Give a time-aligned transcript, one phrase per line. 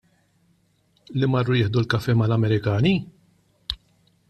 [1.17, 2.95] Li marru jieħdu l-kafè mal-Amerikani?!